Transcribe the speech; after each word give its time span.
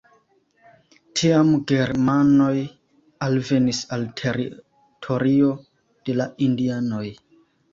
Tiam 1.19 1.51
germanoj 1.71 2.55
alvenis 3.27 3.83
al 3.99 4.07
teritorio 4.23 5.53
de 6.09 6.17
la 6.23 6.29
indianoj. 6.49 7.07